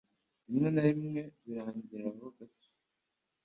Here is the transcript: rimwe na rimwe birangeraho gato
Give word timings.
rimwe 0.47 0.69
na 0.75 0.83
rimwe 0.93 1.21
birangeraho 1.43 2.25
gato 2.37 2.67